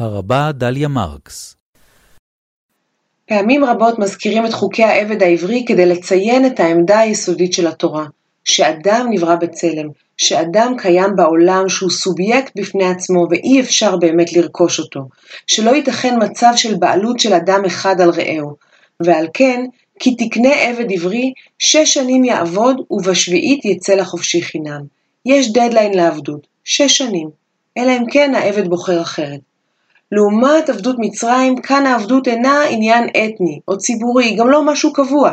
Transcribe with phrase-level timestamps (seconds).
[0.00, 1.56] הרבה דליה מרקס
[3.30, 8.04] פעמים רבות מזכירים את חוקי העבד העברי כדי לציין את העמדה היסודית של התורה,
[8.44, 15.00] שאדם נברא בצלם, שאדם קיים בעולם שהוא סובייקט בפני עצמו ואי אפשר באמת לרכוש אותו,
[15.46, 18.56] שלא ייתכן מצב של בעלות של אדם אחד על רעהו,
[19.00, 19.64] ועל כן,
[19.98, 24.80] כי תקנה עבד עברי, שש שנים יעבוד ובשביעית יצא לחופשי חינם.
[25.26, 27.28] יש דדליין לעבדות, שש שנים,
[27.78, 29.49] אלא אם כן העבד בוחר אחרת.
[30.12, 35.32] לעומת עבדות מצרים, כאן העבדות אינה עניין אתני או ציבורי, גם לא משהו קבוע.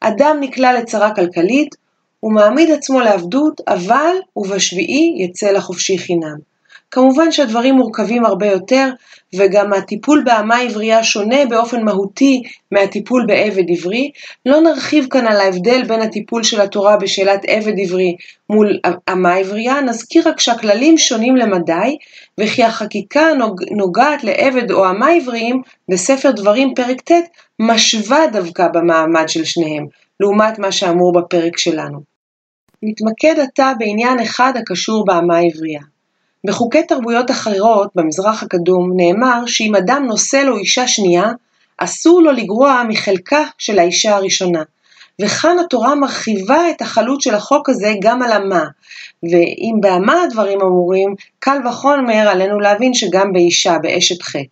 [0.00, 1.74] אדם נקלע לצרה כלכלית,
[2.20, 6.53] הוא מעמיד עצמו לעבדות, אבל ובשביעי יצא לחופשי חינם.
[6.94, 8.90] כמובן שהדברים מורכבים הרבה יותר,
[9.36, 14.10] וגם הטיפול באמה עברייה שונה באופן מהותי מהטיפול בעבד עברי.
[14.46, 18.16] לא נרחיב כאן על ההבדל בין הטיפול של התורה בשאלת עבד עברי
[18.50, 18.78] מול
[19.12, 21.96] אמה עברייה, נזכיר רק שהכללים שונים למדי,
[22.40, 23.26] וכי החקיקה
[23.70, 29.86] נוגעת לעבד או אמה עבריים בספר דברים פרק ט' משווה דווקא במעמד של שניהם,
[30.20, 32.00] לעומת מה שאמור בפרק שלנו.
[32.82, 35.93] נתמקד עתה בעניין אחד הקשור באמה עברייה.
[36.44, 41.30] בחוקי תרבויות אחרות במזרח הקדום נאמר שאם אדם נושא לו אישה שנייה,
[41.78, 44.62] אסור לו לגרוע מחלקה של האישה הראשונה.
[45.22, 48.64] וכאן התורה מרחיבה את החלות של החוק הזה גם על אמה,
[49.22, 54.42] ואם באמה הדברים אמורים, קל וחומר עלינו להבין שגם באישה, באשת חטא.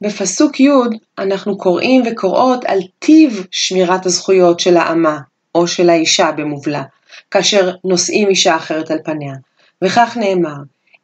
[0.00, 0.70] בפסוק י'
[1.18, 5.18] אנחנו קוראים וקוראות על טיב שמירת הזכויות של האמה,
[5.54, 6.82] או של האישה במובלע,
[7.30, 9.34] כאשר נושאים אישה אחרת על פניה.
[9.82, 10.56] וכך נאמר,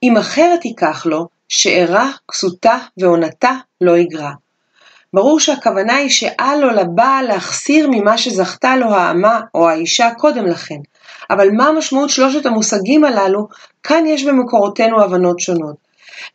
[0.03, 4.31] אם אחרת ייקח לו, שארה, כסותה ועונתה לא יגרע.
[5.15, 10.79] ברור שהכוונה היא שאל לו לבעל להחסיר ממה שזכתה לו האמה או האישה קודם לכן.
[11.31, 13.49] אבל מה משמעות שלושת המושגים הללו?
[13.83, 15.77] כאן יש במקורותינו הבנות שונות.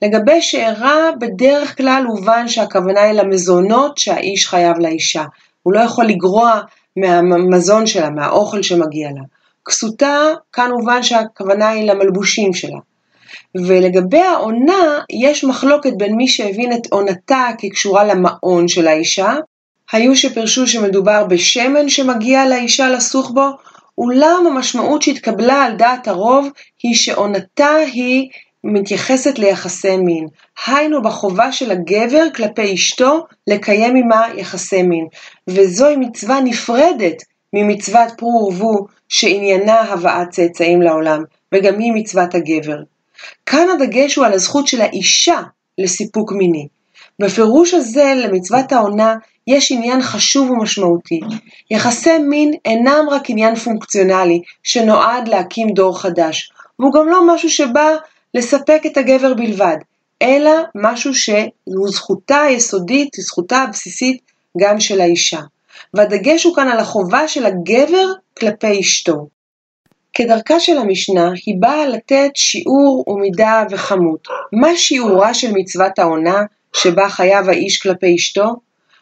[0.02, 5.24] לגבי שארה, בדרך כלל הובן שהכוונה היא למזונות שהאיש חייב לאישה.
[5.64, 6.62] הוא לא יכול לגרוע
[6.98, 9.22] מהמזון שלה, מהאוכל שמגיע לה.
[9.66, 10.18] כסותה,
[10.54, 12.78] כאן הובן שהכוונה היא למלבושים שלה.
[13.56, 19.36] ולגבי העונה, יש מחלוקת בין מי שהבין את עונתה כקשורה למעון של האישה,
[19.92, 23.50] היו שפרשו שמדובר בשמן שמגיע לאישה לסוך בו,
[23.98, 26.48] אולם המשמעות שהתקבלה על דעת הרוב
[26.84, 28.30] היא שעונתה היא
[28.64, 30.28] מתייחסת ליחסי מין,
[30.68, 35.08] היינו בחובה של הגבר כלפי אשתו לקיים עמה יחסי מין,
[35.48, 37.24] וזוהי מצווה נפרדת
[37.54, 41.24] ממצוות פרו ורבו שעניינה הבאת צאצאים לעולם,
[41.54, 42.78] וגם היא מצוות הגבר.
[43.46, 45.42] כאן הדגש הוא על הזכות של האישה
[45.78, 46.68] לסיפוק מיני.
[47.20, 49.16] בפירוש הזה למצוות העונה
[49.48, 51.20] יש עניין חשוב ומשמעותי.
[51.72, 57.96] יחסי מין אינם רק עניין פונקציונלי שנועד להקים דור חדש, והוא גם לא משהו שבא
[58.34, 59.78] לספק את הגבר בלבד,
[60.22, 64.22] אלא משהו שהוא זכותה היסודית, זכותה הבסיסית
[64.58, 65.40] גם של האישה.
[65.94, 68.08] והדגש הוא כאן על החובה של הגבר
[68.40, 69.28] כלפי אשתו.
[70.14, 74.28] כדרכה של המשנה, היא באה לתת שיעור ומידה וכמות.
[74.52, 76.42] מה שיעורה של מצוות העונה,
[76.76, 78.56] שבה חייב האיש כלפי אשתו?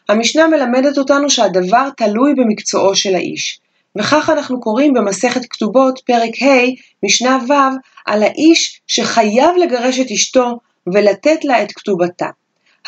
[0.10, 3.60] המשנה מלמדת אותנו שהדבר תלוי במקצועו של האיש.
[4.00, 6.72] וכך אנחנו קוראים במסכת כתובות, פרק ה',
[7.06, 7.54] משנה ו',
[8.06, 10.60] על האיש שחייב לגרש את אשתו
[10.94, 12.28] ולתת לה את כתובתה.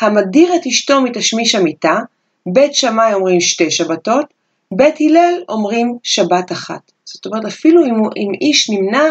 [0.00, 1.98] המדיר את אשתו מתשמיש המיטה,
[2.46, 4.26] בית שמאי אומרים שתי שבתות,
[4.72, 6.93] בית הלל אומרים שבת אחת.
[7.04, 9.04] זאת אומרת, אפילו אם, אם איש נמנע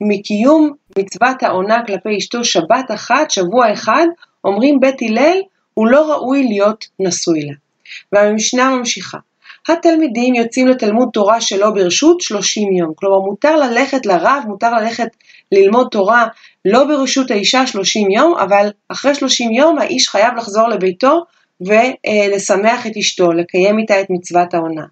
[0.00, 4.06] מקיום מצוות העונה כלפי אשתו שבת אחת, שבוע אחד,
[4.44, 5.38] אומרים בית הלל,
[5.74, 7.52] הוא לא ראוי להיות נשוי לה.
[8.12, 9.18] והמשנה ממשיכה.
[9.68, 12.92] התלמידים יוצאים לתלמוד תורה שלא ברשות 30 יום.
[12.96, 15.08] כלומר, מותר ללכת לרב, מותר ללכת
[15.52, 16.26] ללמוד תורה
[16.64, 21.24] לא ברשות האישה 30 יום, אבל אחרי 30 יום האיש חייב לחזור לביתו
[21.60, 24.84] ולשמח את אשתו, לקיים איתה את מצוות העונה.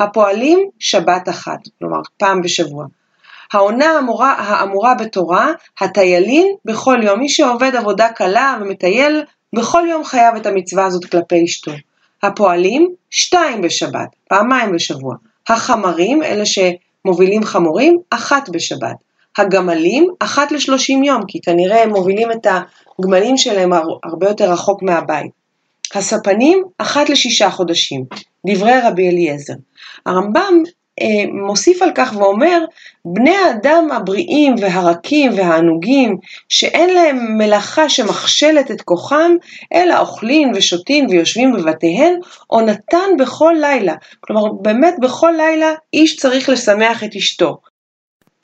[0.00, 2.86] הפועלים שבת אחת, כלומר פעם בשבוע.
[3.52, 7.20] העונה האמורה, האמורה בתורה, הטיילין בכל יום.
[7.20, 9.22] מי שעובד עבודה קלה ומטייל,
[9.54, 11.72] בכל יום חייב את המצווה הזאת כלפי אשתו.
[12.22, 15.14] הפועלים, שתיים בשבת, פעמיים בשבוע.
[15.48, 18.96] החמרים, אלה שמובילים חמורים, אחת בשבת.
[19.38, 22.46] הגמלים, אחת לשלושים יום, כי כנראה הם מובילים את
[22.98, 23.72] הגמלים שלהם
[24.04, 25.30] הרבה יותר רחוק מהבית.
[25.94, 28.04] הספנים, אחת לשישה חודשים.
[28.46, 29.54] דברי רבי אליעזר.
[30.06, 30.62] הרמב"ם
[31.00, 32.64] אה, מוסיף על כך ואומר,
[33.04, 36.16] בני האדם הבריאים והרכים והענוגים,
[36.48, 39.32] שאין להם מלאכה שמכשלת את כוחם,
[39.74, 42.14] אלא אוכלים ושותים ויושבים בבתיהם,
[42.46, 43.94] עונתן בכל לילה.
[44.20, 47.56] כלומר, באמת בכל לילה איש צריך לשמח את אשתו.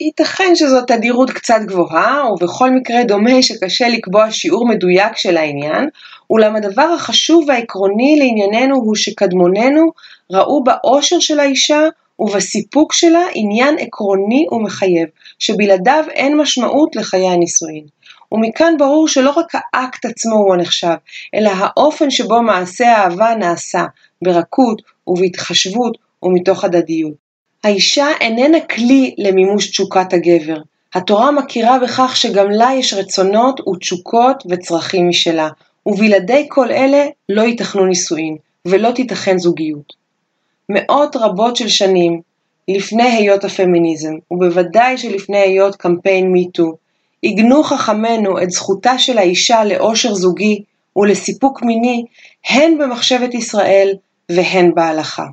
[0.01, 5.89] ייתכן שזו תדירות קצת גבוהה, ובכל מקרה דומה שקשה לקבוע שיעור מדויק של העניין,
[6.29, 9.91] אולם הדבר החשוב והעקרוני לענייננו הוא שקדמוננו
[10.31, 11.81] ראו באושר של האישה
[12.19, 15.07] ובסיפוק שלה עניין עקרוני ומחייב,
[15.39, 17.85] שבלעדיו אין משמעות לחיי הנישואין.
[18.31, 20.95] ומכאן ברור שלא רק האקט עצמו הוא הנחשב,
[21.35, 23.83] אלא האופן שבו מעשה האהבה נעשה,
[24.21, 27.28] ברכות ובהתחשבות ומתוך הדדיות.
[27.63, 30.57] האישה איננה כלי למימוש תשוקת הגבר.
[30.93, 35.49] התורה מכירה בכך שגם לה יש רצונות ותשוקות וצרכים משלה,
[35.85, 39.93] ובלעדי כל אלה לא ייתכנו נישואין, ולא תיתכן זוגיות.
[40.69, 42.21] מאות רבות של שנים,
[42.67, 46.73] לפני היות הפמיניזם, ובוודאי שלפני היות קמפיין מיטו,
[47.21, 50.63] עיגנו חכמינו את זכותה של האישה לאושר זוגי
[50.95, 52.05] ולסיפוק מיני,
[52.49, 53.93] הן במחשבת ישראל
[54.29, 55.25] והן בהלכה.